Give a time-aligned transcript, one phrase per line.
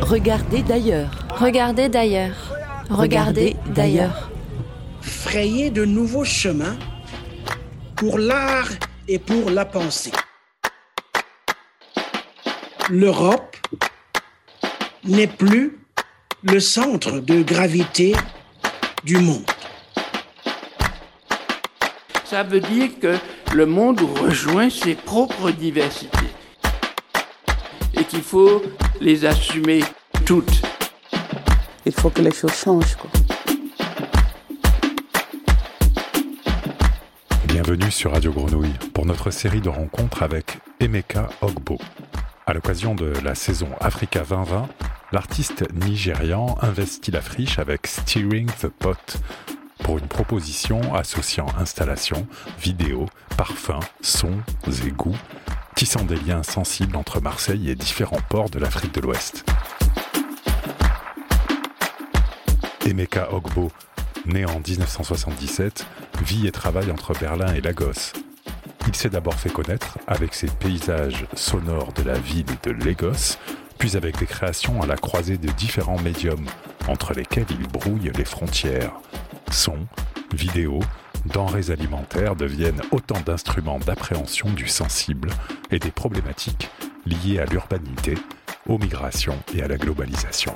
[0.00, 1.10] Regardez d'ailleurs.
[1.38, 2.54] Regardez d'ailleurs.
[2.90, 4.30] Regardez d'ailleurs.
[5.00, 6.76] Frayer de nouveaux chemins
[7.96, 8.68] pour l'art
[9.08, 10.12] et pour la pensée.
[12.90, 13.56] L'Europe
[15.04, 15.78] n'est plus
[16.42, 18.14] le centre de gravité
[19.04, 19.50] du monde.
[22.24, 23.16] Ça veut dire que
[23.54, 26.32] le monde rejoint ses propres diversités
[27.94, 28.62] et qu'il faut
[29.00, 29.82] les assumer
[30.24, 30.62] toutes.
[31.84, 32.96] Il faut que les choses changent.
[32.96, 33.10] Quoi.
[37.46, 41.78] Bienvenue sur Radio Grenouille pour notre série de rencontres avec Emeka Ogbo.
[42.46, 44.68] À l'occasion de la saison Africa 2020,
[45.12, 49.18] l'artiste nigérian investit la friche avec Steering the Pot
[49.86, 52.26] pour une proposition associant installation,
[52.58, 55.16] vidéo, parfums, sons et goûts,
[55.76, 59.44] tissant des liens sensibles entre Marseille et différents ports de l'Afrique de l'Ouest.
[62.84, 63.70] Emeka Ogbo,
[64.24, 65.86] né en 1977,
[66.20, 68.12] vit et travaille entre Berlin et Lagos.
[68.88, 73.38] Il s'est d'abord fait connaître avec ses paysages sonores de la ville de Lagos,
[73.78, 76.46] puis avec des créations à la croisée de différents médiums,
[76.88, 78.90] entre lesquels il brouille les frontières.
[79.50, 79.86] Sons,
[80.32, 80.80] vidéos,
[81.26, 85.30] denrées alimentaires deviennent autant d'instruments d'appréhension du sensible
[85.70, 86.68] et des problématiques
[87.06, 88.14] liées à l'urbanité,
[88.68, 90.54] aux migrations et à la globalisation.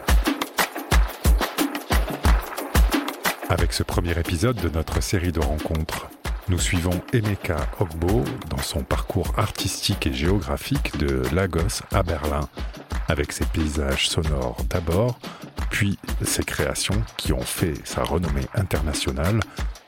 [3.49, 6.09] Avec ce premier épisode de notre série de rencontres,
[6.49, 12.49] nous suivons Emeka Ogbo dans son parcours artistique et géographique de Lagos à Berlin,
[13.09, 15.19] avec ses paysages sonores d'abord,
[15.71, 19.41] puis ses créations qui ont fait sa renommée internationale,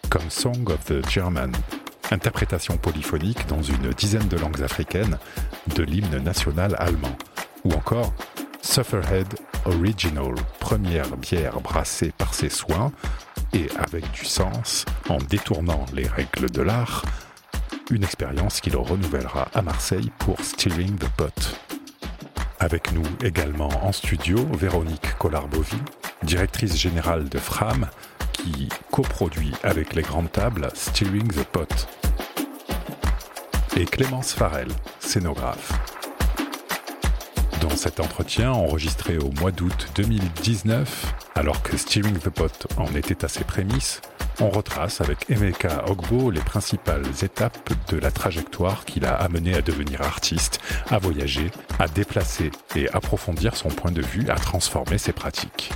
[0.08, 1.52] comme Song of the German,
[2.10, 5.18] interprétation polyphonique dans une dizaine de langues africaines
[5.74, 7.16] de l'hymne national allemand,
[7.64, 8.12] ou encore
[8.62, 9.28] Sufferhead
[9.64, 12.92] Original, première bière brassée par ses soins,
[13.52, 17.04] et avec du sens, en détournant les règles de l'art,
[17.90, 21.61] une expérience qu'il renouvellera à Marseille pour Steering the Pot.
[22.62, 25.78] Avec nous également en studio Véronique Collarbovi,
[26.22, 27.88] directrice générale de Fram,
[28.32, 31.88] qui coproduit avec les grandes tables Steering the Pot.
[33.76, 34.68] Et Clémence Farel,
[35.00, 35.72] scénographe.
[37.60, 43.24] Dans cet entretien enregistré au mois d'août 2019, alors que Steering the Pot en était
[43.24, 44.00] à ses prémices,
[44.42, 49.62] on retrace avec Emeka Ogbo les principales étapes de la trajectoire qui l'a amené à
[49.62, 50.60] devenir artiste,
[50.90, 55.70] à voyager, à déplacer et approfondir son point de vue, à transformer ses pratiques.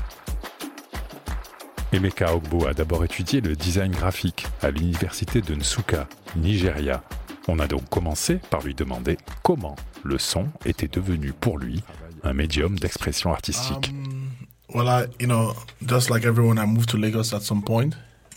[1.92, 7.04] Emeka Ogbo a d'abord étudié le design graphique à l'université de Nsukka, Nigeria.
[7.46, 11.84] On a donc commencé par lui demander comment le son était devenu pour lui
[12.24, 13.92] un médium d'expression artistique.
[13.92, 14.30] Um,
[14.74, 15.54] well, I, you know,
[15.86, 17.94] just like everyone, I moved to Lagos at some point.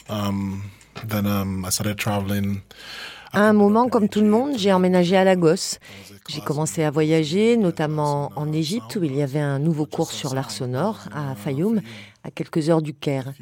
[0.10, 0.64] Um,
[1.08, 2.62] then um, I started traveling.
[3.32, 5.78] À un moment, comme tout le monde, j'ai emménagé à Lagos.
[6.28, 10.34] J'ai commencé à voyager, notamment en Égypte, où il y avait un nouveau cours sur
[10.34, 11.82] l'art sonore à Fayoum,
[12.24, 13.34] à quelques heures du Caire.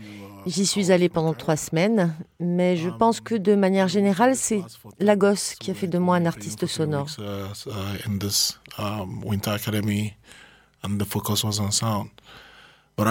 [0.45, 4.61] J'y suis allée pendant trois semaines, mais je pense que de manière générale, c'est
[5.00, 7.07] Lagos qui a fait de moi un artiste sonore.
[13.00, 13.06] En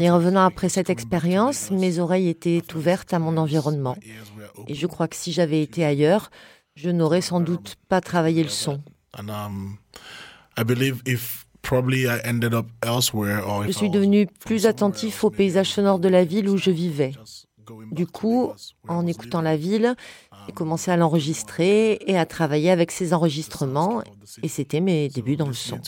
[0.00, 3.96] y revenant après cette expérience, mes oreilles étaient ouvertes à mon environnement.
[4.68, 6.30] Et je crois que si j'avais été ailleurs,
[6.76, 8.80] je n'aurais sans doute pas travaillé le son.
[13.66, 17.12] Je suis devenu plus attentif aux paysages sonores de la ville où je vivais.
[17.90, 18.52] Du coup,
[18.88, 19.94] en écoutant la ville,
[20.46, 24.02] j'ai commencé à l'enregistrer et à travailler avec ces enregistrements.
[24.42, 25.78] Et c'était mes débuts dans le son.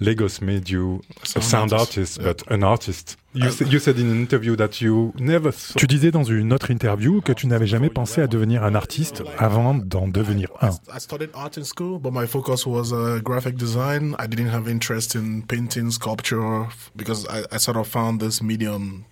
[0.00, 1.02] Lagos made you
[1.36, 3.18] a sound artist, but an artist.
[3.34, 5.52] You, you said in an interview that you never.
[5.76, 9.22] Tu disais dans une autre interview que tu n'avais jamais pensé à devenir un artiste
[9.38, 10.70] avant d'en devenir un.
[10.92, 14.16] I studied art in school, but my focus was uh, graphic design.
[14.18, 19.04] I didn't have interest in painting, sculpture, because I, I sort of found this medium.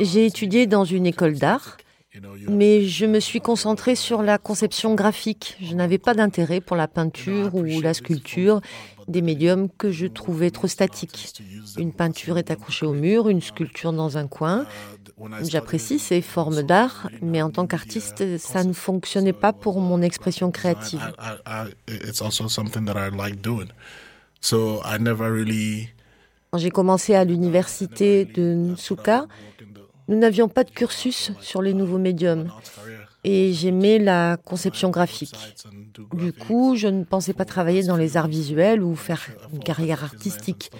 [0.00, 1.78] J'ai étudié dans une école d'art.
[2.48, 5.56] Mais je me suis concentrée sur la conception graphique.
[5.60, 8.60] Je n'avais pas d'intérêt pour la peinture ou la sculpture,
[9.08, 11.32] des médiums que je trouvais trop statiques.
[11.78, 14.66] Une peinture est accrochée au mur, une sculpture dans un coin.
[15.42, 20.50] J'apprécie ces formes d'art, mais en tant qu'artiste, ça ne fonctionnait pas pour mon expression
[20.50, 21.00] créative.
[26.56, 29.26] J'ai commencé à l'université de Nsuka,
[30.08, 32.50] nous n'avions pas de cursus sur les nouveaux médiums
[33.24, 35.34] et j'aimais la conception graphique.
[36.14, 40.04] Du coup, je ne pensais pas travailler dans les arts visuels ou faire une carrière
[40.04, 40.70] artistique.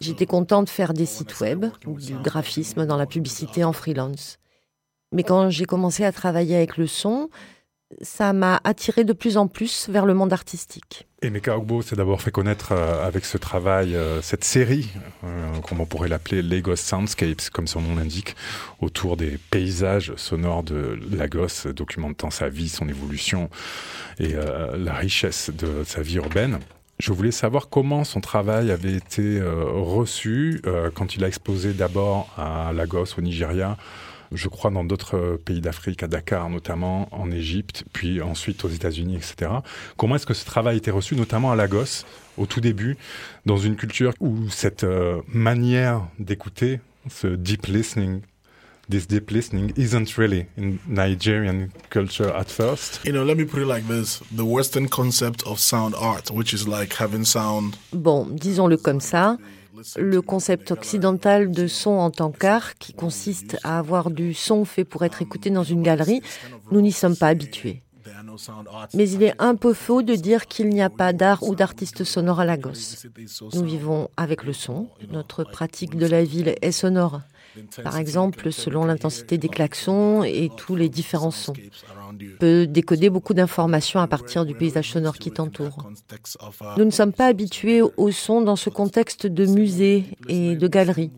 [0.00, 4.38] J'étais content de faire des sites web du graphisme dans la publicité en freelance.
[5.12, 7.30] Mais quand j'ai commencé à travailler avec le son,
[8.00, 11.06] ça m'a attiré de plus en plus vers le monde artistique.
[11.24, 14.90] Et Meka Ogbo s'est d'abord fait connaître euh, avec ce travail, euh, cette série,
[15.24, 18.36] euh, comme on pourrait l'appeler Lagos Soundscapes, comme son nom l'indique,
[18.82, 23.48] autour des paysages sonores de Lagos, documentant sa vie, son évolution
[24.18, 24.34] et
[24.76, 26.58] la richesse de sa vie urbaine.
[26.98, 30.62] Je voulais savoir comment son travail avait été reçu
[30.94, 33.76] quand il a exposé d'abord à Lagos, au Nigeria,
[34.34, 38.68] je crois, dans d'autres euh, pays d'Afrique, à Dakar notamment, en Égypte, puis ensuite aux
[38.68, 39.50] États-Unis, etc.
[39.96, 42.04] Comment est-ce que ce travail a été reçu, notamment à Lagos,
[42.36, 42.96] au tout début,
[43.46, 48.20] dans une culture où cette euh, manière d'écouter, ce deep listening,
[48.90, 53.00] this deep listening isn't really in Nigerian culture at first?
[53.04, 56.52] You know, let me put it like this: the Western concept of sound art, which
[56.52, 57.76] is like having sound.
[57.92, 59.36] Bon, disons-le comme ça
[59.96, 64.84] le concept occidental de son en tant qu'art, qui consiste à avoir du son fait
[64.84, 66.22] pour être écouté dans une galerie,
[66.70, 67.82] nous n'y sommes pas habitués.
[68.94, 72.04] Mais il est un peu faux de dire qu'il n'y a pas d'art ou d'artiste
[72.04, 73.06] sonore à Lagos.
[73.54, 77.20] Nous vivons avec le son, notre pratique de la ville est sonore.
[77.82, 81.54] Par exemple, selon l'intensité des klaxons et tous les différents sons
[82.38, 85.90] peut décoder beaucoup d'informations à partir du paysage sonore qui t'entoure.
[86.76, 91.10] Nous ne sommes pas habitués au son dans ce contexte de musée et de galerie.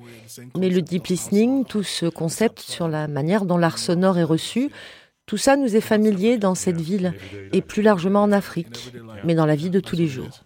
[0.56, 4.70] Mais le deep listening, tout ce concept sur la manière dont l'art sonore est reçu,
[5.26, 7.12] tout ça nous est familier dans cette ville
[7.52, 8.92] et plus largement en Afrique,
[9.24, 10.44] mais dans la vie de tous les jours.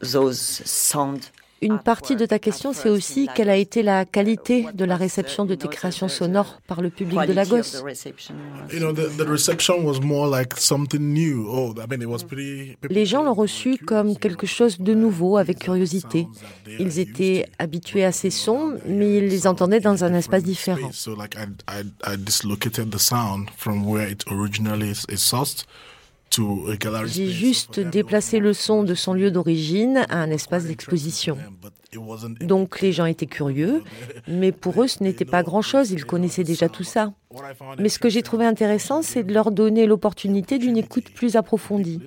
[0.00, 1.30] Those sounds
[1.62, 5.46] une partie de ta question, c'est aussi quelle a été la qualité de la réception
[5.46, 7.82] de tes créations sonores par le public de Lagos.
[12.90, 16.28] Les gens l'ont reçu comme quelque chose de nouveau, avec curiosité.
[16.78, 20.90] Ils étaient habitués à ces sons, mais ils les entendaient dans un espace différent.
[27.06, 31.38] J'ai juste déplacé le son de son lieu d'origine à un espace d'exposition.
[32.40, 33.82] Donc les gens étaient curieux,
[34.28, 37.12] mais pour eux ce n'était pas grand-chose, ils connaissaient déjà tout ça.
[37.78, 42.00] Mais ce que j'ai trouvé intéressant, c'est de leur donner l'opportunité d'une écoute plus approfondie.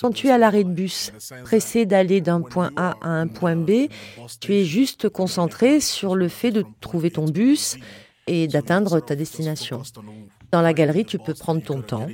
[0.00, 1.12] Quand tu es à l'arrêt de bus,
[1.44, 3.88] pressé d'aller d'un point A à un point B,
[4.40, 7.78] tu es juste concentré sur le fait de trouver ton bus
[8.26, 9.82] et d'atteindre ta destination.
[10.52, 12.06] Dans la galerie, tu peux prendre ton temps,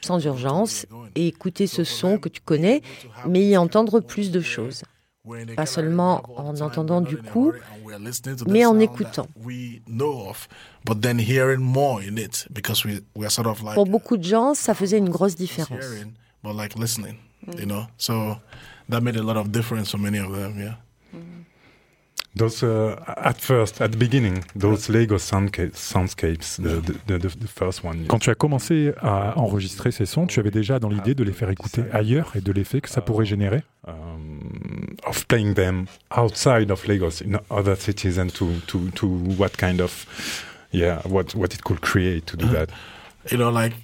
[0.00, 2.82] sans urgence, et écouter ce son que tu connais,
[3.28, 4.82] mais y entendre plus de choses.
[5.56, 7.52] Pas seulement en entendant du coup,
[8.46, 9.26] mais en écoutant.
[13.74, 15.84] Pour beaucoup de gens, ça faisait une grosse différence.
[22.36, 27.84] Those uh, at first, at the beginning, those Lego soundscapes, the, the, the, the, first
[27.84, 28.06] one.
[28.08, 31.32] Quand tu as commencé à enregistrer ces sons, tu avais déjà dans l'idée de les
[31.32, 33.62] faire écouter ailleurs et de l'effet que ça pourrait générer?
[33.86, 39.06] Um, of playing them outside of Lagos in other cities and to to to
[39.38, 40.06] what kind of
[40.72, 42.68] yeah what what it could create to do that.
[43.30, 43.74] You know, like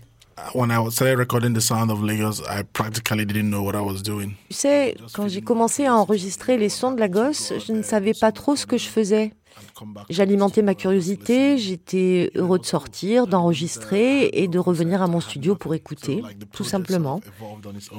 [0.54, 4.02] when I started recording the sound of Lagos, I practically didn't know what I was
[4.02, 4.34] doing.
[4.48, 8.32] Tu sais, quand j'ai commencé à enregistrer les sons de Lagos, je ne savais pas
[8.32, 9.32] trop ce que je faisais.
[10.08, 15.74] J'alimentais ma curiosité, j'étais heureux de sortir, d'enregistrer et de revenir à mon studio pour
[15.74, 17.20] écouter, tout simplement.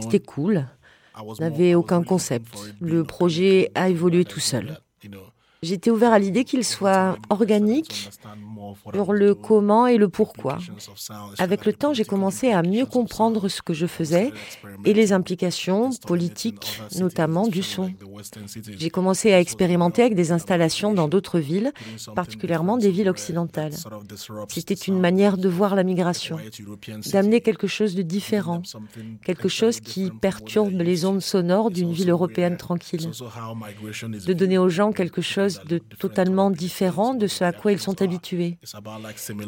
[0.02, 0.68] C'était cool.
[1.18, 2.48] Je n'avais aucun concept.
[2.80, 4.80] Le projet a évolué tout seul.
[5.64, 8.10] J'étais ouvert à l'idée qu'il soit organique
[8.96, 10.58] sur le comment et le pourquoi.
[11.38, 14.32] Avec le temps, j'ai commencé à mieux comprendre ce que je faisais
[14.86, 17.94] et les implications politiques, notamment du son.
[18.76, 21.72] J'ai commencé à expérimenter avec des installations dans d'autres villes,
[22.16, 23.74] particulièrement des villes occidentales.
[24.48, 26.38] C'était une manière de voir la migration,
[27.14, 28.64] d'amener quelque chose de différent,
[29.24, 33.12] quelque chose qui perturbe les ondes sonores d'une ville européenne tranquille,
[34.26, 38.02] de donner aux gens quelque chose de totalement différent de ce à quoi ils sont
[38.02, 38.58] habitués.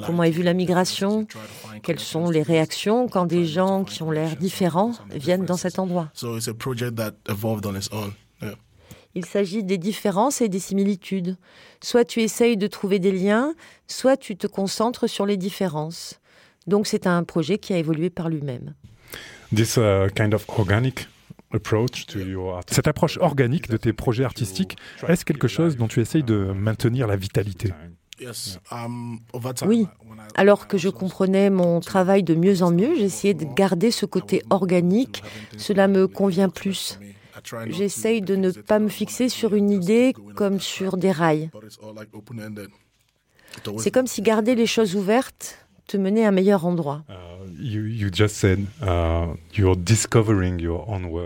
[0.05, 1.27] Comment est vue la migration?
[1.83, 6.12] Quelles sont les réactions quand des gens qui ont l'air différents viennent dans cet endroit?
[9.15, 11.38] Il s'agit des différences et des similitudes.
[11.81, 13.53] Soit tu essayes de trouver des liens,
[13.88, 16.19] soit tu te concentres sur les différences.
[16.65, 18.74] Donc c'est un projet qui a évolué par lui-même.
[19.55, 21.07] This uh, kind of organic
[21.53, 22.63] approach to your art.
[22.69, 27.07] Cette approche organique de tes projets artistiques, est-ce quelque chose dont tu essayes de maintenir
[27.07, 27.74] la vitalité?
[28.72, 29.19] Um,
[29.65, 29.88] Oui.
[30.36, 34.43] Alors que je comprenais mon travail de mieux en mieux, j'essayais de garder ce côté
[34.50, 35.24] organique.
[35.57, 37.00] Cela me convient plus.
[37.67, 41.50] J'essaye de ne pas me fixer sur une idée comme sur des rails.
[43.77, 47.03] C'est comme si garder les choses ouvertes te menait à un meilleur endroit.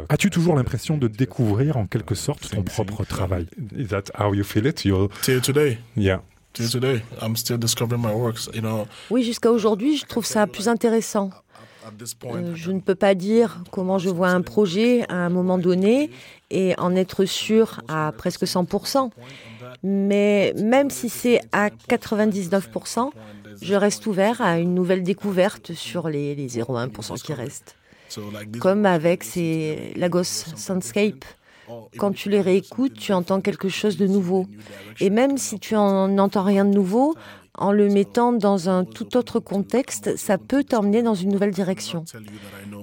[0.10, 3.48] As-tu toujours l'impression de découvrir en quelque sorte ton propre travail?
[3.78, 4.76] Is that how you feel it?
[4.76, 5.78] Till today.
[5.96, 6.22] Yeah.
[6.54, 8.50] Till today, I'm still discovering my works.
[8.54, 8.88] You know.
[9.12, 11.30] Oui, jusqu'à aujourd'hui, je trouve ça plus intéressant.
[12.26, 16.10] Euh, je ne peux pas dire comment je vois un projet à un moment donné
[16.50, 19.10] et en être sûr à presque 100%.
[19.84, 23.12] Mais même si c'est à 99%,
[23.62, 27.76] je reste ouvert à une nouvelle découverte sur les, les 0,1% qui restent.
[28.60, 31.26] Comme avec ces Lagos Soundscape.
[31.98, 34.48] Quand tu les réécoutes, tu entends quelque chose de nouveau.
[35.02, 37.14] Et même si tu n'entends rien de nouveau,
[37.58, 42.06] en le mettant dans un tout autre contexte, ça peut t'emmener dans une nouvelle direction.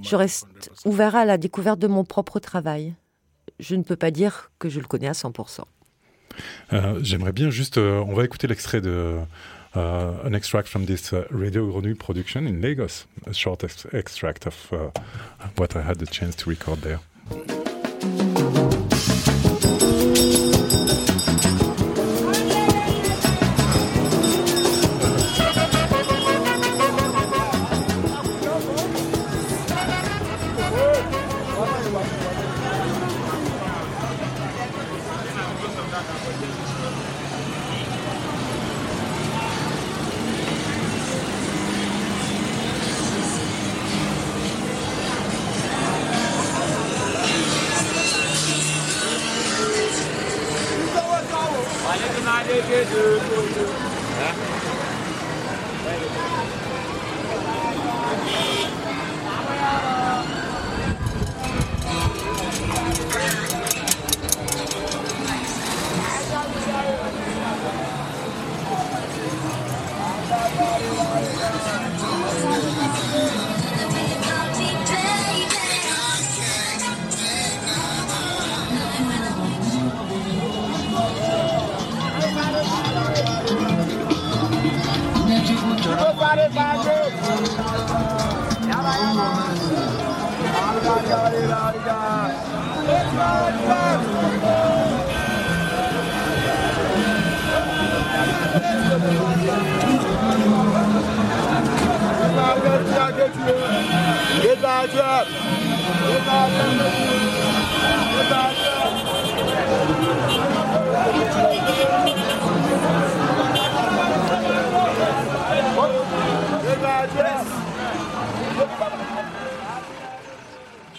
[0.03, 2.95] Je reste ouvert à la découverte de mon propre travail.
[3.61, 5.61] Je ne peux pas dire que je le connais à 100%.
[6.73, 9.19] Euh, J'aimerais bien juste, euh, on va écouter l'extrait de
[9.81, 14.73] an extract from this uh, Radio Grenouille production in Lagos, a short ex extract of
[14.73, 14.91] uh,
[15.57, 17.01] what I had the chance to record there.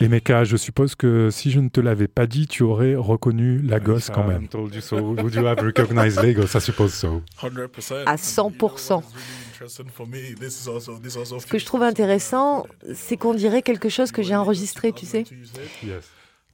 [0.01, 3.59] Et Meka, je suppose que si je ne te l'avais pas dit, tu aurais reconnu
[3.59, 4.47] Lagos quand même.
[4.81, 4.97] so.
[4.97, 6.55] Would you have recognized Lagos?
[6.55, 7.23] I suppose so.
[7.41, 8.03] 100%.
[8.05, 9.01] À 100%.
[9.67, 15.23] Ce que je trouve intéressant, c'est qu'on dirait quelque chose que j'ai enregistré, tu sais.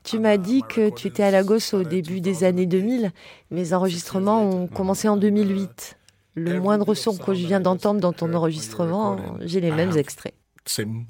[0.03, 3.11] Tu m'as dit que tu étais à Lagos au début des années 2000.
[3.51, 5.97] Mes enregistrements ont commencé en 2008.
[6.35, 10.33] Le moindre son que je viens d'entendre dans ton enregistrement, j'ai les mêmes extraits.
[10.65, 11.05] Same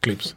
[0.00, 0.34] clips.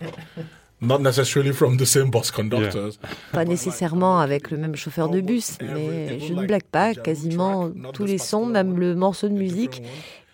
[0.81, 2.93] Not necessarily from the same bus conductors.
[3.31, 8.05] Pas nécessairement avec le même chauffeur de bus, mais je ne blague pas, quasiment tous
[8.05, 9.81] les sons, même le morceau de musique,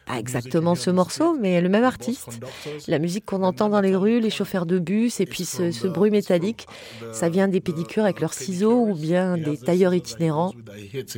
[0.10, 2.40] pas exactement ce morceau, mais le même artiste.
[2.88, 5.88] La musique qu'on entend dans les rues, les chauffeurs de bus, et puis ce, ce
[5.88, 6.68] bruit métallique,
[7.14, 10.54] ça vient des pédicures avec leurs ciseaux ou bien des tailleurs itinérants.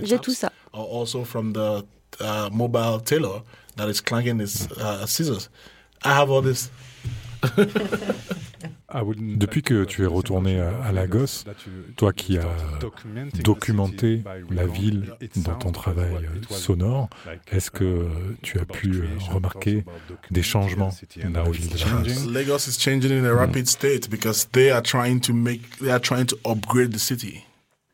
[0.03, 0.51] J'ai tout ça.
[8.93, 9.01] Uh, uh.
[9.01, 11.45] Ah Depuis que tu es retourné à Lagos,
[11.95, 12.45] toi qui as
[13.43, 17.09] documenté la ville dans ton travail euh, sonore,
[17.51, 18.07] est-ce que
[18.41, 19.83] tu as pu euh, remarquer
[20.29, 20.91] des changements
[21.29, 22.31] dans la ville de Lagos?
[22.31, 26.01] Lagos is changing in a rapid state because they are trying to make, they are
[26.01, 27.45] trying to upgrade the city.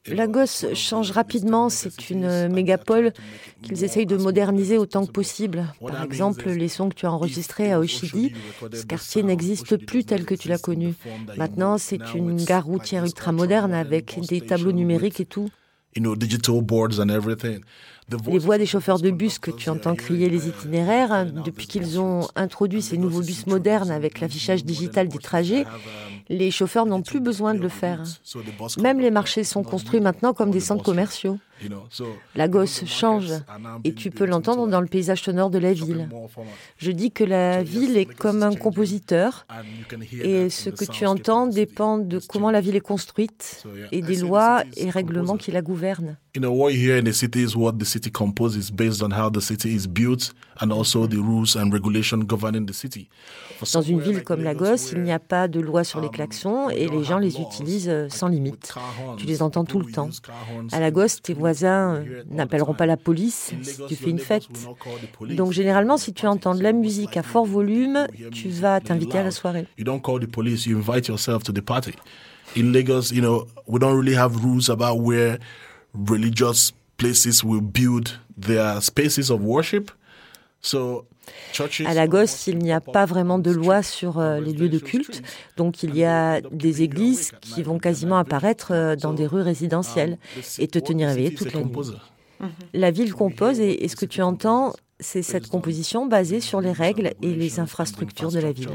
[0.08, 3.14] Lagos change rapidement, c'est une mégapole
[3.62, 5.74] qu'ils essayent de moderniser autant que possible.
[5.86, 8.34] Par exemple, les sons que tu as enregistrés à Oshidi,
[8.74, 10.94] ce quartier n'existe plus tel que tu l'as connu.
[11.38, 15.50] Maintenant, c'est une gare routière ultra moderne avec des tableaux numériques et tout.
[18.28, 22.00] Les voix des chauffeurs de bus que tu entends crier les itinéraires, hein, depuis qu'ils
[22.00, 25.66] ont introduit ces nouveaux bus modernes avec l'affichage digital des trajets,
[26.30, 28.04] les chauffeurs n'ont plus besoin de le faire.
[28.80, 31.38] Même les marchés sont construits maintenant comme des centres commerciaux.
[32.36, 33.34] La gosse change
[33.84, 36.08] et tu peux l'entendre dans le paysage sonore de la ville.
[36.78, 39.46] Je dis que la ville est comme un compositeur
[40.12, 44.64] et ce que tu entends dépend de comment la ville est construite et des lois
[44.76, 46.18] et règlements qui la gouvernent.
[53.74, 56.88] Dans une ville comme Lagos, il n'y a pas de loi sur les klaxons et
[56.88, 58.74] les gens les utilisent sans limite.
[59.18, 60.10] Tu les entends tout le temps.
[60.72, 61.47] À Lagos, tes voisins
[62.30, 64.48] n'appelleront pas la police si tu fais une fête.
[65.30, 69.24] Donc généralement, si tu entends de la musique à fort volume, tu vas t'inviter à
[69.24, 69.68] la soirée.
[72.56, 75.38] In Lagos, you know, we don't really have rules about where
[75.94, 79.92] religious places will build their spaces of worship.
[80.62, 81.06] So
[81.86, 85.22] à Lagos, il n'y a pas vraiment de loi sur euh, les lieux de culte,
[85.55, 90.17] donc il y a des églises qui vont quasiment apparaître euh, dans des rues résidentielles
[90.60, 91.74] et te tenir éveillé toute la nuit.
[92.74, 97.13] La ville compose et, ce que tu entends, c'est cette composition basée sur les règles
[97.22, 98.69] et les infrastructures de la ville.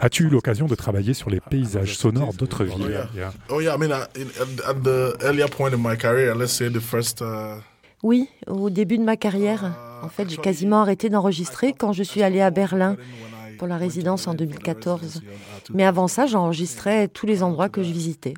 [0.00, 3.08] As-tu eu l'occasion de travailler sur les paysages sonores d'autres villes?
[8.02, 9.72] Oui, au début de ma carrière.
[10.02, 12.96] En fait, j'ai quasiment arrêté d'enregistrer quand je suis allée à Berlin
[13.58, 15.20] pour la résidence en 2014.
[15.74, 18.32] Mais avant ça, j'enregistrais tous les endroits que je visitais.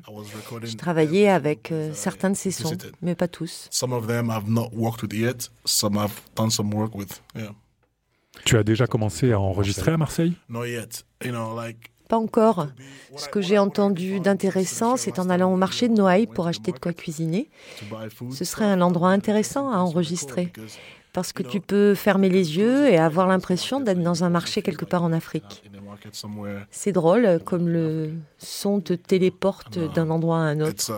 [0.63, 3.69] J'ai travaillé avec euh, certains de ces sons, mais pas tous.
[8.43, 10.33] Tu as déjà commencé à enregistrer à Marseille?
[12.13, 12.67] Pas encore.
[13.17, 16.77] Ce que j'ai entendu d'intéressant, c'est en allant au marché de Noailles pour acheter de
[16.77, 17.49] quoi cuisiner.
[18.31, 20.51] Ce serait un endroit intéressant à enregistrer
[21.11, 24.85] parce que tu peux fermer les yeux et avoir l'impression d'être dans un marché quelque
[24.85, 25.63] part en Afrique.
[26.69, 30.91] C'est drôle comme le son te téléporte d'un endroit à un autre.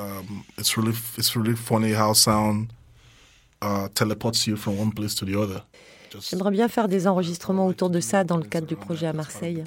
[6.29, 9.63] J'aimerais bien faire des enregistrements autour de ça dans le cadre du projet à Marseille.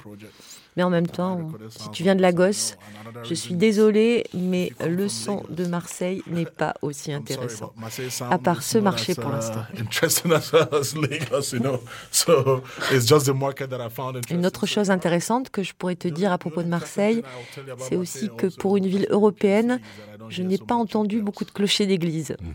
[0.77, 2.75] Mais en même temps, si tu viens de Lagos,
[3.23, 7.73] je suis désolée, mais le son de Marseille n'est pas aussi intéressant,
[8.29, 9.63] à part ce marché pour l'instant.
[14.29, 17.23] Une autre chose intéressante que je pourrais te dire à propos de Marseille,
[17.79, 19.79] c'est aussi que pour une ville européenne,
[20.29, 22.35] je n'ai pas entendu beaucoup de clochers d'église.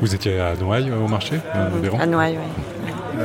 [0.00, 1.40] Vous étiez à Noailles au marché
[1.98, 3.24] À Noailles, oui.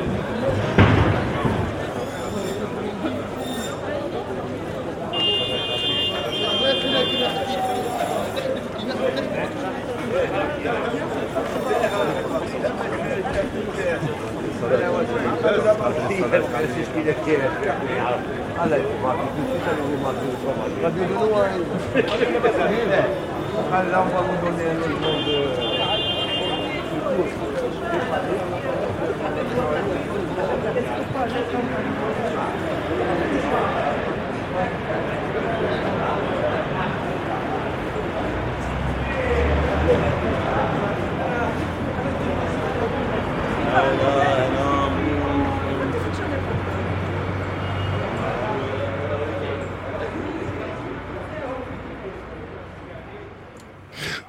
[16.27, 16.67] فرق على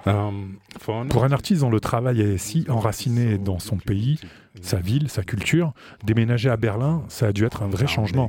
[0.04, 4.18] Pour un artiste dont le travail est si enraciné dans son pays,
[4.60, 5.72] sa ville, sa culture,
[6.04, 8.28] déménager à Berlin, ça a dû être un vrai changement.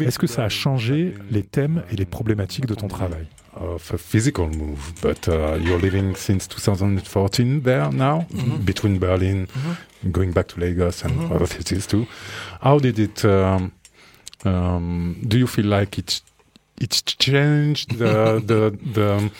[0.00, 3.26] Est-ce que ça a changé les thèmes et les problématiques de ton travail?
[3.60, 8.58] Of a physical move, but uh, you're living since 2014 there now, mm-hmm.
[8.64, 10.10] between Berlin, mm-hmm.
[10.12, 11.32] going back to Lagos and mm-hmm.
[11.32, 12.06] other cities too.
[12.62, 13.24] How did it?
[13.24, 13.72] Um,
[14.44, 16.22] um, do you feel like it
[16.80, 19.30] it changed the the the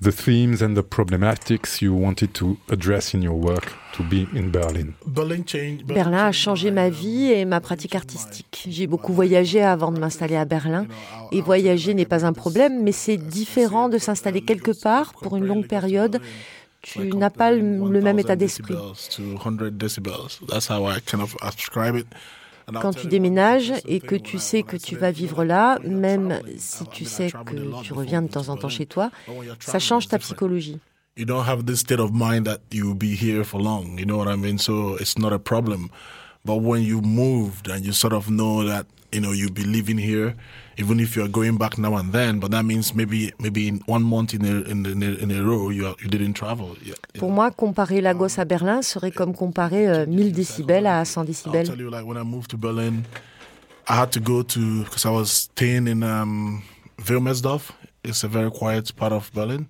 [0.00, 4.50] the themes and the problematics you wanted to address in your work to be in
[4.50, 4.94] Berlin.
[5.84, 8.66] Berlin a changé ma vie et ma pratique artistique.
[8.68, 10.86] J'ai beaucoup voyagé avant de m'installer à Berlin
[11.32, 15.44] et voyager n'est pas un problème, mais c'est différent de s'installer quelque part pour une
[15.44, 16.18] longue période.
[16.82, 18.74] Tu n'as pas le même état d'esprit.
[22.80, 27.04] Quand tu déménages et que tu sais que tu vas vivre là, même si tu
[27.04, 29.10] sais que tu reviens de temps en temps chez toi,
[29.58, 30.78] ça change ta psychologie.
[31.16, 34.16] You don't have this state of mind that you'll be here for long, you know
[34.16, 34.58] what I mean?
[34.58, 35.88] So it's not a problem.
[36.44, 39.98] But when you moved and you sort of know that, you know, you'll be living
[39.98, 40.34] here,
[40.76, 44.02] even if you're going back now and then, but that means maybe maybe in one
[44.02, 46.76] month in a, in a, in a row you, you didn't travel.
[46.84, 51.24] Yeah, Pour moi, comparer Lagos à Berlin serait comme comparer euh, 1000 décibels à 100
[51.24, 51.66] décibels.
[51.66, 53.04] I'll tell you, like when I moved to Berlin,
[53.88, 56.62] I had to go to because I was staying in um,
[57.04, 57.72] Wilmersdorf.
[58.04, 59.66] It's a very quiet part of Berlin.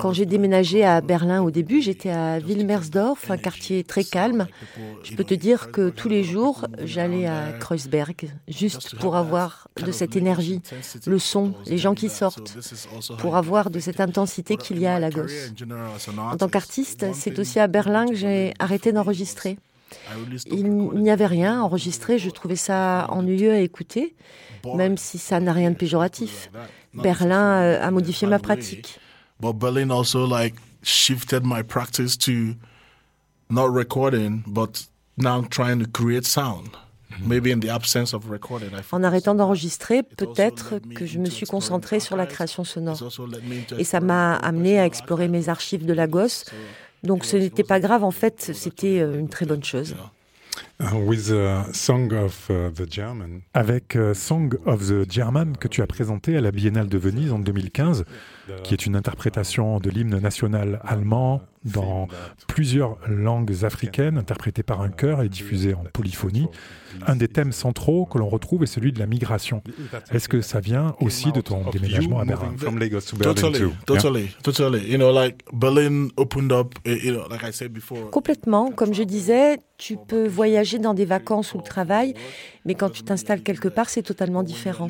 [0.00, 4.46] Quand j'ai déménagé à Berlin au début, j'étais à Wilmersdorf, un quartier très calme.
[5.02, 9.92] Je peux te dire que tous les jours, j'allais à Kreuzberg, juste pour avoir de
[9.92, 10.62] cette énergie,
[11.06, 12.56] le son, les gens qui sortent,
[13.18, 15.28] pour avoir de cette intensité qu'il y a à Lagos.
[16.16, 19.58] En tant qu'artiste, c'est aussi à Berlin que j'ai arrêté d'enregistrer.
[20.50, 24.14] Il n'y avait rien enregistré, je trouvais ça ennuyeux à écouter,
[24.74, 26.50] même si ça n'a rien de péjoratif.
[26.94, 28.98] Berlin euh, a modifié ma pratique.
[29.40, 32.54] But Berlin also like shifted my practice to
[33.50, 36.70] not recording, but now trying to create sound.
[37.24, 38.70] Maybe in the absence of recording.
[38.74, 42.98] I En arrêtant d'enregistrer, peut-être que je me suis concentrée sur la création sonore.
[43.78, 46.44] Et ça m'a amené à explorer mes archives de Lagos.
[47.02, 49.94] Donc ce n'était pas grave, en fait, c'était euh, une très bonne chose.
[50.80, 53.40] Uh, with a Song of uh, the German.
[53.54, 57.32] Avec uh, Song of the German que tu as présenté à la Biennale de Venise
[57.32, 58.04] en 2015,
[58.62, 62.08] qui est une interprétation de l'hymne national allemand dans
[62.46, 66.46] plusieurs langues africaines, interprétée par un chœur et diffusée en polyphonie.
[67.06, 69.62] Un des thèmes centraux que l'on retrouve est celui de la migration.
[70.12, 72.54] Est-ce que ça vient aussi de ton déménagement à Berlin?
[72.56, 73.72] From Lagos to Berlin Totally, too.
[73.86, 74.90] totally, totally.
[74.90, 76.74] You know, like Berlin opened up.
[76.84, 78.10] You know, like I said before.
[78.10, 78.70] Complètement.
[78.70, 82.14] Comme je disais, tu peux voyager dans des vacances ou le travail,
[82.64, 84.88] mais quand tu t'installes quelque part, c'est totalement différent.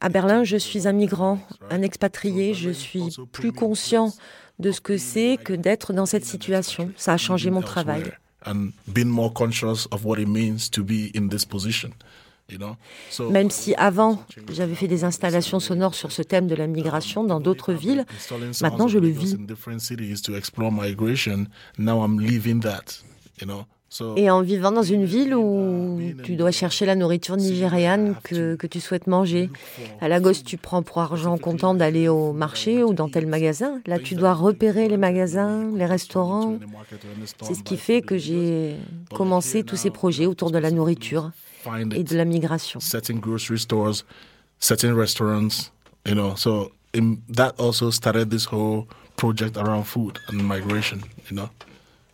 [0.00, 1.38] À Berlin, je suis un migrant,
[1.70, 4.12] un expatrié, je suis plus conscient
[4.58, 6.90] de ce que c'est que d'être dans cette situation.
[6.96, 8.02] Ça a changé mon travail.
[8.46, 11.92] And being more conscious of what it means to be in this position.
[12.48, 12.76] You know?
[13.10, 17.24] So, Même si avant, j'avais fait des installations sonores sur ce thème de la migration
[17.24, 18.06] dans d'autres villes,
[18.60, 19.36] maintenant je le vis.
[24.16, 28.66] Et en vivant dans une ville où tu dois chercher la nourriture nigériane que, que
[28.66, 29.48] tu souhaites manger.
[30.00, 33.80] À Lagos, tu prends pour argent comptant d'aller au marché ou dans tel magasin.
[33.86, 36.58] Là, tu dois repérer les magasins, les restaurants.
[37.42, 38.76] C'est ce qui fait que j'ai
[39.14, 41.30] commencé tous ces projets autour de la nourriture
[41.94, 42.80] et de la migration.
[49.16, 50.38] project around food and
[51.28, 51.48] you know.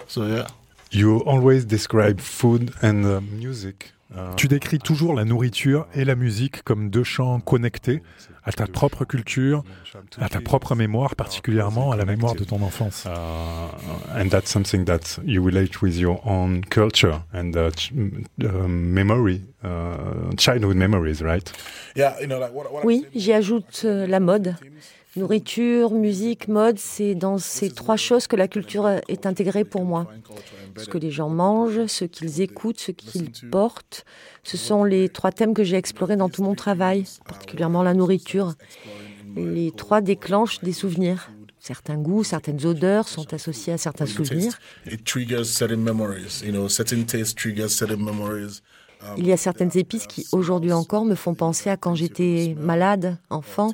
[0.07, 0.47] So yeah.
[0.93, 3.95] You always describe food and uh, music.
[4.15, 8.03] uh, Tu décris toujours la nourriture et la musique comme deux champs connectés
[8.45, 9.63] à ta propre culture,
[10.19, 13.07] à ta propre mémoire, particulièrement à la mémoire de ton enfance.
[13.07, 18.25] uh, and that's something that you relate with your own culture and uh, ch- m-
[18.43, 21.51] uh, memory, uh, childhood memories, right?
[21.97, 24.57] Yeah, you know, like what, what Oui, j'y ajoute euh, la mode.
[25.15, 30.11] Nourriture, musique, mode, c'est dans ces trois choses que la culture est intégrée pour moi.
[30.79, 34.07] Ce que les gens mangent, ce qu'ils écoutent, ce qu'ils portent,
[34.43, 38.55] ce sont les trois thèmes que j'ai explorés dans tout mon travail, particulièrement la nourriture.
[39.37, 41.31] Les trois déclenchent des souvenirs.
[41.61, 44.59] Certains goûts, certaines odeurs sont associés à certains souvenirs.
[49.17, 53.19] Il y a certaines épices qui, aujourd'hui encore, me font penser à quand j'étais malade,
[53.31, 53.71] enfant,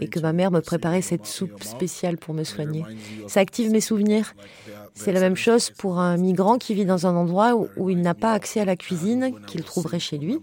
[0.00, 2.84] et que ma mère me préparait cette soupe spéciale pour me soigner.
[3.26, 4.34] Ça active mes souvenirs.
[4.94, 8.14] C'est la même chose pour un migrant qui vit dans un endroit où il n'a
[8.14, 10.38] pas accès à la cuisine qu'il trouverait chez lui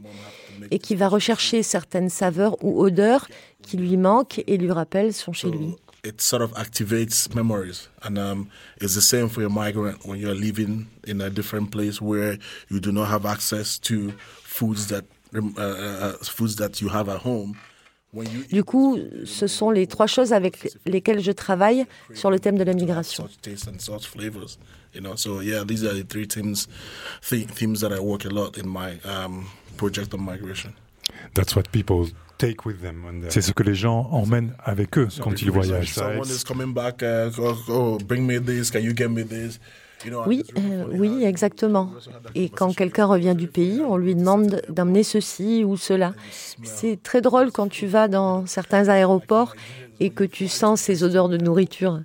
[0.72, 3.28] et qui va rechercher certaines saveurs ou odeurs
[3.62, 5.76] qui lui manquent et lui rappellent son chez lui.
[6.06, 10.36] It sort of activates memories, and um, it's the same for a migrant when you're
[10.36, 12.38] living in a different place where
[12.70, 14.12] you do not have access to
[14.44, 17.58] foods that uh, uh, uh, foods that you have at home.
[18.50, 22.64] Du coup, ce sont les trois choses avec lesquelles je travaille sur le thème de
[22.64, 23.28] la migration.
[31.34, 32.08] That's what people
[33.30, 35.96] C'est ce que les gens emmènent avec eux quand ils voyagent.
[40.28, 41.92] Oui, euh, oui, exactement.
[42.36, 46.14] Et quand quelqu'un revient du pays, on lui demande d'amener ceci ou cela.
[46.64, 49.56] C'est très drôle quand tu vas dans certains aéroports
[50.00, 52.02] et que tu sens ces odeurs de nourriture.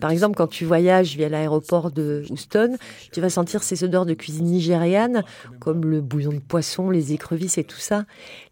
[0.00, 2.76] Par exemple, quand tu voyages via l'aéroport de Houston,
[3.12, 5.22] tu vas sentir ces odeurs de cuisine nigériane,
[5.58, 8.04] comme le bouillon de poisson, les écrevisses et tout ça.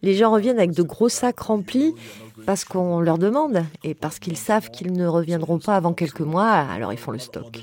[0.03, 1.95] Les gens reviennent avec de gros sacs remplis
[2.47, 6.51] parce qu'on leur demande et parce qu'ils savent qu'ils ne reviendront pas avant quelques mois,
[6.51, 7.59] alors ils font le stock.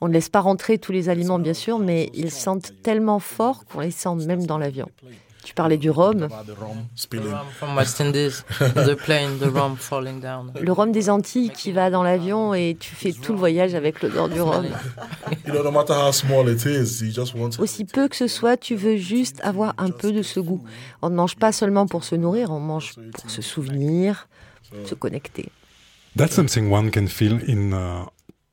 [0.00, 3.64] On ne laisse pas rentrer tous les aliments, bien sûr, mais ils sentent tellement fort
[3.64, 4.88] qu'on les sent même dans l'avion.
[5.44, 6.28] Tu parlais du rhum.
[10.60, 14.02] Le rhum des Antilles qui va dans l'avion et tu fais tout le voyage avec
[14.02, 14.66] l'odeur du rhum.
[17.58, 20.62] Aussi peu que ce soit, tu veux juste avoir un peu de ce goût.
[21.02, 24.28] On ne mange pas seulement pour se nourrir, on mange pour se souvenir,
[24.86, 25.50] se connecter.
[26.16, 28.06] That's something one can feel in uh,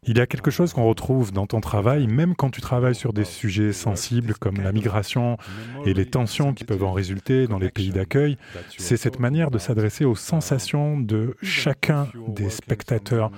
[0.08, 3.14] il y a quelque chose qu'on retrouve dans ton travail, même quand tu travailles sur
[3.14, 5.38] des sujets sensibles comme la migration
[5.86, 8.40] et les tensions qui peuvent en résulter dans les pays d'accueil.
[8.80, 13.30] C'est cette manière de s'adresser aux sensations de chacun des spectateurs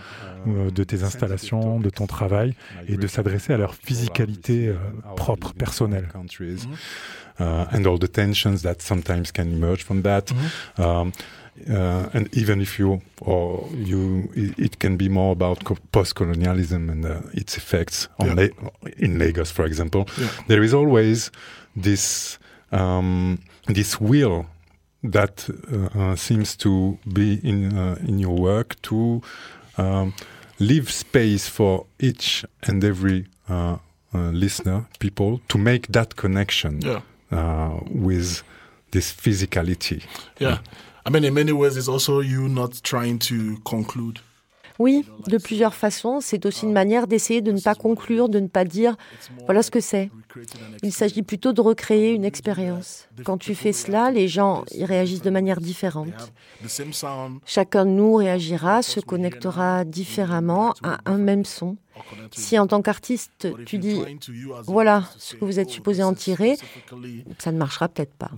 [0.47, 2.55] euh, de tes installations, de ton travail,
[2.87, 4.75] et de s'adresser à leur physicalité euh,
[5.17, 6.07] propre, personnelle.
[7.39, 10.25] Uh, and all the tensions that sometimes can emerge from that.
[10.77, 11.11] Um,
[11.69, 17.21] uh, and even if you or you it, can be more about post-colonialism and uh,
[17.33, 18.47] its effects on yeah.
[18.47, 20.29] La in Lagos for example yeah.
[20.47, 21.31] there is always
[21.75, 22.39] this
[22.71, 24.45] um, this will
[25.03, 29.21] that uh, uh seems to be in uh, in your work to
[29.77, 30.13] um,
[30.59, 33.77] leave space for each and every uh,
[34.13, 37.01] listener people to make that connection yeah.
[37.89, 38.43] with
[38.91, 40.03] this physicality
[40.39, 40.57] yeah
[41.05, 44.19] I mean, in many ways, it's also you not trying to conclude.
[44.79, 46.19] Oui, de plusieurs façons.
[46.21, 48.95] C'est aussi une manière d'essayer de ne pas conclure, de ne pas dire
[49.45, 50.09] voilà ce que c'est.
[50.81, 53.07] Il s'agit plutôt de recréer une expérience.
[53.23, 56.33] Quand tu fais cela, les gens y réagissent de manière différente.
[57.45, 61.77] Chacun de nous réagira, se connectera différemment à un même son.
[62.31, 64.01] Si en tant qu'artiste, tu dis
[64.65, 66.57] voilà ce que vous êtes supposé en tirer,
[67.37, 68.31] ça ne marchera peut-être pas.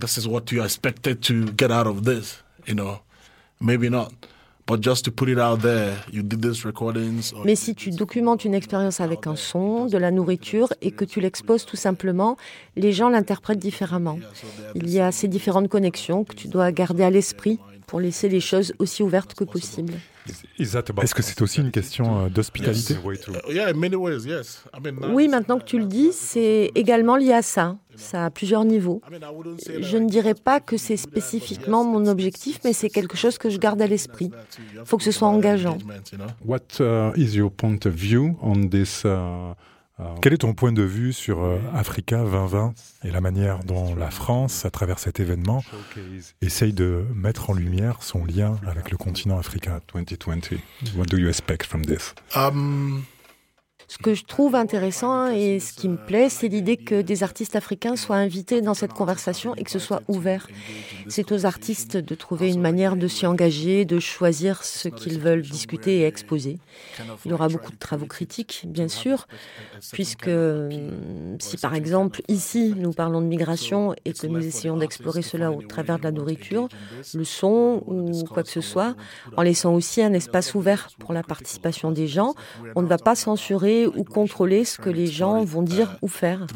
[7.44, 11.20] Mais si tu documentes une expérience avec un son, de la nourriture et que tu
[11.20, 12.36] l'exposes tout simplement,
[12.74, 14.18] les gens l'interprètent différemment.
[14.74, 18.40] Il y a ces différentes connexions que tu dois garder à l'esprit pour laisser les
[18.40, 19.94] choses aussi ouvertes que possible.
[20.58, 22.96] Est-ce que c'est aussi une question euh, d'hospitalité?
[25.12, 27.76] Oui, maintenant que tu le dis, c'est également lié à ça.
[27.96, 29.00] Ça a plusieurs niveaux.
[29.80, 33.58] Je ne dirais pas que c'est spécifiquement mon objectif, mais c'est quelque chose que je
[33.58, 34.30] garde à l'esprit.
[34.74, 35.78] Il faut que ce soit engageant.
[36.44, 39.54] What uh, is your point of view on this uh,
[40.20, 44.10] quel est ton point de vue sur euh, Africa 2020 et la manière dont la
[44.10, 45.64] France, à travers cet événement,
[46.42, 49.80] essaye de mettre en lumière son lien avec le continent africain?
[49.94, 50.58] 2020
[50.96, 52.14] What do you expect from this?
[52.34, 53.04] Um,
[53.88, 57.54] ce que je trouve intéressant et ce qui me plaît, c'est l'idée que des artistes
[57.54, 60.48] africains soient invités dans cette conversation et que ce soit ouvert.
[61.08, 65.42] C'est aux artistes de trouver une manière de s'y engager, de choisir ce qu'ils veulent
[65.42, 66.58] discuter et exposer.
[67.24, 69.28] Il y aura beaucoup de travaux critiques, bien sûr,
[69.92, 75.22] puisque hum, si par exemple ici nous parlons de migration et que nous essayons d'explorer
[75.22, 76.68] cela au travers de la nourriture,
[77.14, 78.96] le son ou quoi que ce soit,
[79.36, 82.34] en laissant aussi un espace ouvert pour la participation des gens,
[82.74, 86.46] on ne va pas censurer ou contrôler ce que les gens vont dire ou faire.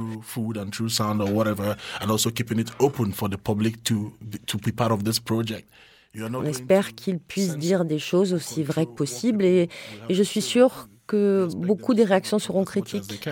[6.14, 9.68] On espère qu'ils puissent dire des choses aussi vraies que possible et,
[10.08, 13.28] et je suis sûre que beaucoup des réactions seront critiques.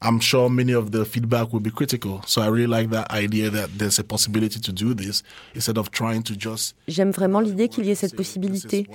[0.00, 2.20] I'm sure many of the feedback will be critical.
[2.24, 5.24] So I really like that idea that there's a possibility to do this
[5.56, 6.76] instead of trying to just.
[6.86, 8.86] J'aime vraiment l'idée qu'il y ait cette possibilité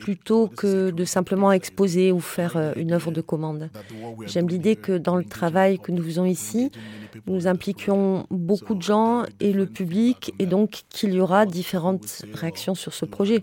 [0.00, 3.70] plutôt que de simplement exposer ou faire euh, une œuvre de commande.
[4.26, 6.70] J'aime l'idée que dans le travail que nous faisons ici,
[7.26, 12.74] nous impliquions beaucoup de gens et le public et donc qu'il y aura différentes réactions
[12.74, 13.42] sur ce projet.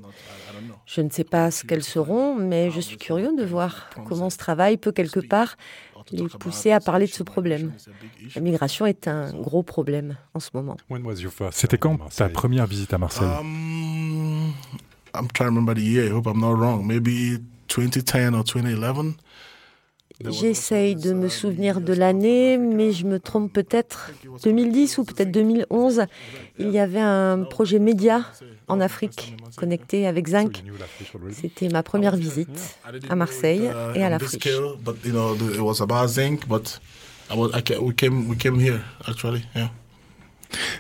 [0.85, 4.37] Je ne sais pas ce qu'elles seront, mais je suis curieux de voir comment ce
[4.37, 5.57] travail peut quelque part
[6.11, 7.73] les pousser à parler de ce problème.
[8.35, 10.77] La migration est un gros problème en ce moment.
[11.51, 14.53] C'était quand ta première visite à Marseille um,
[15.13, 16.05] I'm trying to remember the year.
[16.05, 16.85] I hope I'm not wrong.
[16.85, 19.15] Maybe 2010 or 2011.
[20.25, 24.11] J'essaye de me souvenir de l'année, mais je me trompe peut-être.
[24.43, 26.05] 2010 ou peut-être 2011,
[26.59, 28.25] il y avait un projet média
[28.67, 30.63] en Afrique, connecté avec Zinc.
[31.31, 32.77] C'était ma première visite
[33.09, 34.41] à Marseille et à la friche.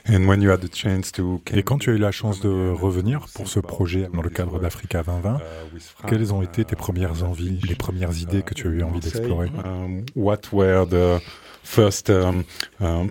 [0.09, 4.59] Et quand tu as eu la chance de revenir pour ce projet dans le cadre
[4.59, 5.39] d'Africa 2020,
[6.07, 9.49] quelles ont été tes premières envies, les premières idées que tu as eu envie d'explorer?
[9.65, 11.21] Um, What were the
[11.63, 12.43] first um,
[12.79, 13.09] um,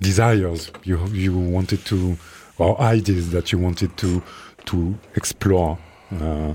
[0.00, 2.16] desires you, you wanted to,
[2.58, 4.22] or ideas that you wanted to,
[4.66, 5.78] to explore?
[6.12, 6.54] Uh,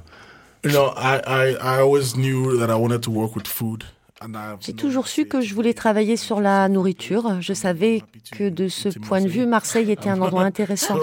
[0.62, 3.86] You know, I, I, I always knew that I wanted to work with food.
[4.60, 7.42] J'ai toujours su que je voulais travailler sur la nourriture.
[7.42, 10.98] Je savais que de ce point de vue, Marseille était un endroit intéressant.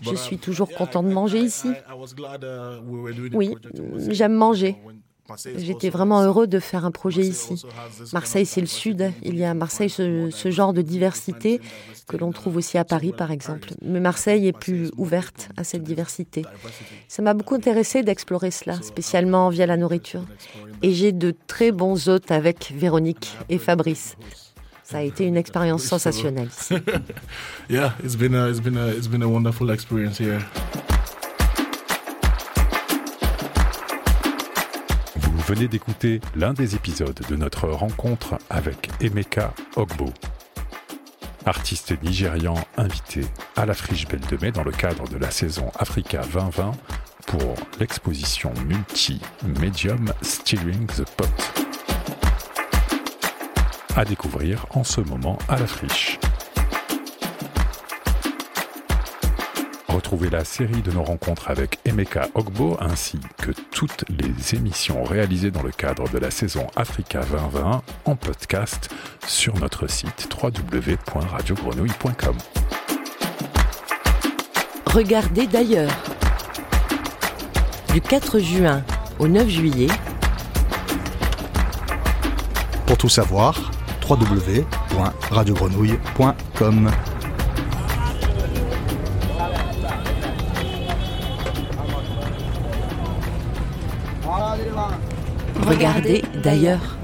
[0.00, 1.70] Je suis toujours content de manger ici.
[3.32, 3.54] Oui,
[4.10, 4.76] j'aime manger.
[5.56, 7.62] J'étais vraiment heureux de faire un projet ici.
[8.12, 9.10] Marseille, c'est le sud.
[9.22, 11.60] Il y a à Marseille ce, ce genre de diversité
[12.06, 13.70] que l'on trouve aussi à Paris, par exemple.
[13.82, 16.42] Mais Marseille est plus ouverte à cette diversité.
[17.08, 20.24] Ça m'a beaucoup intéressé d'explorer cela, spécialement via la nourriture.
[20.82, 24.16] Et j'ai de très bons hôtes avec Véronique et Fabrice.
[24.82, 26.50] Ça a été une expérience sensationnelle.
[27.70, 30.40] yeah, it's been a, it's been a, it's been a wonderful experience here.
[35.46, 40.12] Venez d'écouter l'un des épisodes de notre rencontre avec Emeka Ogbo,
[41.44, 43.22] artiste nigérian invité
[43.56, 46.72] à la Friche Belle de Mai dans le cadre de la saison Africa 2020
[47.26, 51.28] pour l'exposition multi-medium Steering the Pot.
[53.96, 56.18] À découvrir en ce moment à la Friche.
[59.94, 65.52] Retrouvez la série de nos rencontres avec Emeka Ogbo ainsi que toutes les émissions réalisées
[65.52, 68.92] dans le cadre de la saison Africa 2020 en podcast
[69.24, 72.36] sur notre site www.radiogrenouille.com.
[74.86, 75.92] Regardez d'ailleurs.
[77.92, 78.82] Du 4 juin
[79.20, 79.86] au 9 juillet.
[82.84, 83.70] Pour tout savoir,
[84.10, 86.90] www.radiogrenouille.com.
[96.04, 97.03] Regardez d'ailleurs.